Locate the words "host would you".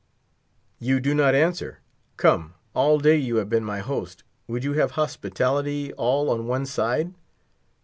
3.81-4.73